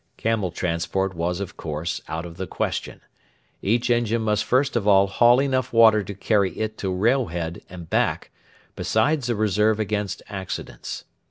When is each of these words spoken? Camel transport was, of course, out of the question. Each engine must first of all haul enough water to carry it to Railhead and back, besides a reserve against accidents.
Camel 0.17 0.49
transport 0.49 1.13
was, 1.13 1.39
of 1.39 1.55
course, 1.57 2.01
out 2.07 2.25
of 2.25 2.37
the 2.37 2.47
question. 2.47 3.01
Each 3.61 3.91
engine 3.91 4.23
must 4.23 4.43
first 4.43 4.75
of 4.75 4.87
all 4.87 5.05
haul 5.05 5.39
enough 5.39 5.71
water 5.71 6.03
to 6.03 6.15
carry 6.15 6.57
it 6.57 6.75
to 6.79 6.91
Railhead 6.91 7.61
and 7.69 7.87
back, 7.87 8.31
besides 8.75 9.29
a 9.29 9.35
reserve 9.35 9.79
against 9.79 10.23
accidents. 10.27 11.05